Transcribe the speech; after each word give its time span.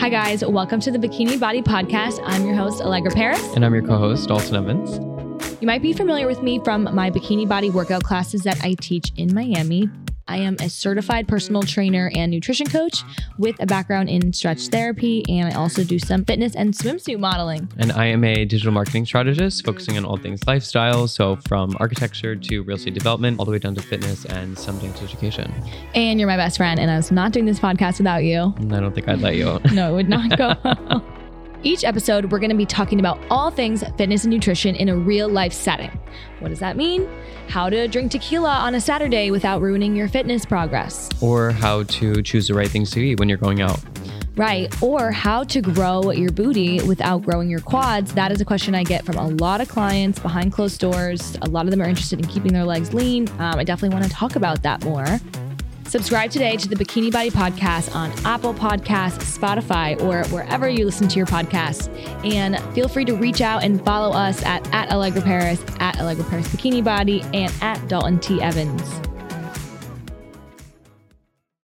Hi, 0.00 0.08
guys. 0.08 0.42
Welcome 0.42 0.80
to 0.80 0.90
the 0.90 0.96
Bikini 0.96 1.38
Body 1.38 1.60
Podcast. 1.60 2.22
I'm 2.24 2.46
your 2.46 2.54
host, 2.54 2.80
Allegra 2.80 3.10
Paris. 3.10 3.54
And 3.54 3.66
I'm 3.66 3.74
your 3.74 3.82
co 3.82 3.98
host, 3.98 4.28
Dalton 4.28 4.56
Evans. 4.56 4.98
You 5.60 5.66
might 5.66 5.82
be 5.82 5.92
familiar 5.92 6.26
with 6.26 6.42
me 6.42 6.58
from 6.64 6.84
my 6.94 7.10
bikini 7.10 7.46
body 7.46 7.68
workout 7.68 8.02
classes 8.02 8.40
that 8.44 8.64
I 8.64 8.76
teach 8.80 9.12
in 9.18 9.34
Miami. 9.34 9.90
I 10.30 10.36
am 10.36 10.56
a 10.60 10.70
certified 10.70 11.26
personal 11.26 11.64
trainer 11.64 12.08
and 12.14 12.30
nutrition 12.30 12.68
coach 12.68 13.02
with 13.36 13.60
a 13.60 13.66
background 13.66 14.08
in 14.08 14.32
stretch 14.32 14.68
therapy, 14.68 15.24
and 15.28 15.52
I 15.52 15.56
also 15.56 15.82
do 15.82 15.98
some 15.98 16.24
fitness 16.24 16.54
and 16.54 16.72
swimsuit 16.72 17.18
modeling. 17.18 17.68
And 17.78 17.90
I 17.90 18.06
am 18.06 18.22
a 18.22 18.44
digital 18.44 18.72
marketing 18.72 19.06
strategist 19.06 19.66
focusing 19.66 19.96
on 19.98 20.04
all 20.04 20.16
things 20.16 20.46
lifestyle. 20.46 21.08
So, 21.08 21.34
from 21.48 21.76
architecture 21.80 22.36
to 22.36 22.62
real 22.62 22.76
estate 22.76 22.94
development, 22.94 23.40
all 23.40 23.44
the 23.44 23.50
way 23.50 23.58
down 23.58 23.74
to 23.74 23.82
fitness 23.82 24.24
and 24.24 24.56
some 24.56 24.78
dance 24.78 25.02
education. 25.02 25.52
And 25.96 26.20
you're 26.20 26.28
my 26.28 26.36
best 26.36 26.58
friend, 26.58 26.78
and 26.78 26.92
I 26.92 26.96
was 26.96 27.10
not 27.10 27.32
doing 27.32 27.46
this 27.46 27.58
podcast 27.58 27.98
without 27.98 28.22
you. 28.22 28.54
I 28.56 28.78
don't 28.78 28.94
think 28.94 29.08
I'd 29.08 29.20
let 29.20 29.34
you. 29.34 29.58
no, 29.72 29.90
it 29.90 29.94
would 29.96 30.08
not 30.08 30.38
go. 30.38 31.02
Each 31.62 31.84
episode, 31.84 32.32
we're 32.32 32.38
going 32.38 32.50
to 32.50 32.56
be 32.56 32.64
talking 32.64 33.00
about 33.00 33.18
all 33.28 33.50
things 33.50 33.84
fitness 33.98 34.24
and 34.24 34.32
nutrition 34.32 34.74
in 34.74 34.88
a 34.88 34.96
real 34.96 35.28
life 35.28 35.52
setting. 35.52 35.90
What 36.38 36.48
does 36.48 36.60
that 36.60 36.74
mean? 36.74 37.06
How 37.48 37.68
to 37.68 37.86
drink 37.86 38.12
tequila 38.12 38.48
on 38.50 38.74
a 38.76 38.80
Saturday 38.80 39.30
without 39.30 39.60
ruining 39.60 39.94
your 39.94 40.08
fitness 40.08 40.46
progress. 40.46 41.10
Or 41.20 41.50
how 41.50 41.82
to 41.82 42.22
choose 42.22 42.48
the 42.48 42.54
right 42.54 42.68
things 42.68 42.90
to 42.92 43.00
eat 43.00 43.20
when 43.20 43.28
you're 43.28 43.36
going 43.36 43.60
out. 43.60 43.78
Right. 44.36 44.74
Or 44.82 45.12
how 45.12 45.44
to 45.44 45.60
grow 45.60 46.12
your 46.12 46.30
booty 46.30 46.80
without 46.84 47.24
growing 47.24 47.50
your 47.50 47.60
quads. 47.60 48.14
That 48.14 48.32
is 48.32 48.40
a 48.40 48.44
question 48.46 48.74
I 48.74 48.82
get 48.82 49.04
from 49.04 49.18
a 49.18 49.28
lot 49.28 49.60
of 49.60 49.68
clients 49.68 50.18
behind 50.18 50.52
closed 50.52 50.80
doors. 50.80 51.36
A 51.42 51.48
lot 51.50 51.66
of 51.66 51.72
them 51.72 51.82
are 51.82 51.88
interested 51.88 52.20
in 52.20 52.26
keeping 52.26 52.54
their 52.54 52.64
legs 52.64 52.94
lean. 52.94 53.28
Um, 53.38 53.58
I 53.58 53.64
definitely 53.64 53.94
want 53.94 54.10
to 54.10 54.10
talk 54.10 54.36
about 54.36 54.62
that 54.62 54.82
more. 54.82 55.20
Subscribe 55.90 56.30
today 56.30 56.56
to 56.56 56.68
the 56.68 56.76
Bikini 56.76 57.10
Body 57.10 57.32
Podcast 57.32 57.96
on 57.96 58.12
Apple 58.24 58.54
Podcasts, 58.54 59.36
Spotify, 59.36 60.00
or 60.00 60.24
wherever 60.32 60.68
you 60.68 60.84
listen 60.84 61.08
to 61.08 61.16
your 61.16 61.26
podcasts. 61.26 61.88
And 62.24 62.60
feel 62.76 62.86
free 62.86 63.04
to 63.06 63.16
reach 63.16 63.40
out 63.40 63.64
and 63.64 63.84
follow 63.84 64.16
us 64.16 64.40
at, 64.44 64.64
at 64.72 64.92
Allegra 64.92 65.20
Paris, 65.20 65.60
at 65.80 65.98
Allegra 65.98 66.24
Paris 66.26 66.46
Bikini 66.46 66.84
Body, 66.84 67.22
and 67.34 67.52
at 67.60 67.88
Dalton 67.88 68.20
T. 68.20 68.40
Evans. 68.40 69.09